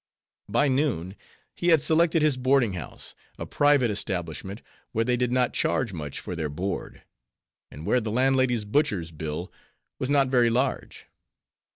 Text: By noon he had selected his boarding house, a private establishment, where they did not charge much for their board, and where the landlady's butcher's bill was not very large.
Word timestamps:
By 0.49 0.67
noon 0.67 1.15
he 1.53 1.67
had 1.67 1.83
selected 1.83 2.23
his 2.23 2.35
boarding 2.35 2.73
house, 2.73 3.13
a 3.37 3.45
private 3.45 3.91
establishment, 3.91 4.63
where 4.93 5.05
they 5.05 5.15
did 5.15 5.31
not 5.31 5.53
charge 5.53 5.93
much 5.93 6.19
for 6.19 6.35
their 6.35 6.49
board, 6.49 7.03
and 7.69 7.85
where 7.85 8.01
the 8.01 8.09
landlady's 8.09 8.65
butcher's 8.65 9.11
bill 9.11 9.53
was 9.99 10.09
not 10.09 10.27
very 10.29 10.49
large. 10.49 11.05